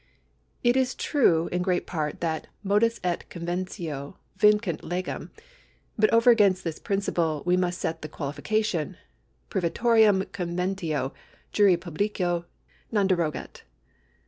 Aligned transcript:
It 0.63 0.75
is 0.75 0.95
true 0.95 1.47
in 1.51 1.61
great 1.61 1.85
part 1.85 2.21
that 2.21 2.47
Modus 2.63 2.99
et 3.03 3.23
convenlio 3.29 4.15
vincunt 4.35 4.81
legem; 4.81 5.29
but 5.95 6.11
over 6.11 6.31
against 6.31 6.63
this 6.63 6.79
principle 6.79 7.43
we 7.45 7.55
must 7.55 7.79
set 7.79 8.01
the 8.01 8.09
qualifi 8.09 8.43
cation, 8.43 8.97
Privatorum 9.51 10.25
conventio 10.31 11.13
juri 11.51 11.77
publico 11.77 12.45
non 12.91 13.07
derogat. 13.07 13.61